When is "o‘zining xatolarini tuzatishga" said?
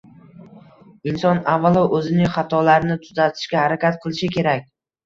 1.99-3.65